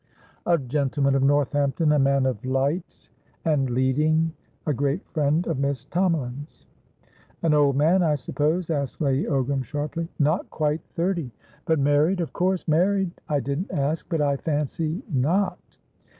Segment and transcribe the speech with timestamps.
[0.47, 3.07] "A gentleman of Northampton, a man of light
[3.45, 4.33] and leading,
[4.65, 6.65] a great friend of Miss Tomalin's."
[7.43, 10.07] "An old man, I suppose?" asked Lady Ogram, sharply.
[10.17, 11.29] "Not quite thirty."
[11.65, 12.19] "But married?
[12.19, 15.59] Of course married?" "I didn't ask; but, I fancy, not."